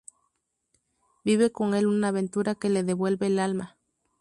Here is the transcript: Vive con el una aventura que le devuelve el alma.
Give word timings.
Vive 1.23 1.51
con 1.51 1.75
el 1.75 1.85
una 1.85 2.07
aventura 2.07 2.55
que 2.55 2.71
le 2.71 2.81
devuelve 2.81 3.27
el 3.27 3.37
alma. 3.37 3.77